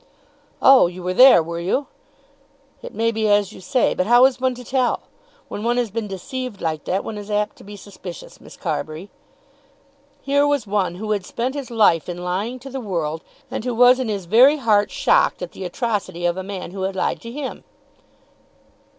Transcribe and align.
"Oh, 0.63 0.87
you 0.87 1.03
were 1.03 1.13
there; 1.13 1.43
were 1.43 1.59
you? 1.59 1.85
It 2.81 2.91
may 2.95 3.11
be 3.11 3.29
as 3.29 3.53
you 3.53 3.61
say, 3.61 3.93
but 3.93 4.07
how 4.07 4.25
is 4.25 4.41
one 4.41 4.55
to 4.55 4.63
tell? 4.63 5.01
When 5.47 5.63
one 5.63 5.77
has 5.77 5.91
been 5.91 6.07
deceived 6.07 6.59
like 6.59 6.85
that, 6.85 7.03
one 7.03 7.19
is 7.19 7.29
apt 7.29 7.55
to 7.57 7.63
be 7.63 7.75
suspicious, 7.75 8.41
Miss 8.41 8.57
Carbury." 8.57 9.11
Here 10.19 10.47
was 10.47 10.65
one 10.65 10.95
who 10.95 11.11
had 11.11 11.23
spent 11.23 11.53
his 11.53 11.69
life 11.69 12.09
in 12.09 12.23
lying 12.23 12.57
to 12.61 12.71
the 12.71 12.81
world, 12.81 13.21
and 13.51 13.63
who 13.63 13.75
was 13.75 13.99
in 13.99 14.07
his 14.09 14.25
very 14.25 14.57
heart 14.57 14.89
shocked 14.89 15.43
at 15.43 15.51
the 15.51 15.65
atrocity 15.65 16.25
of 16.25 16.35
a 16.35 16.41
man 16.41 16.71
who 16.71 16.81
had 16.81 16.95
lied 16.95 17.21
to 17.21 17.31
him! 17.31 17.63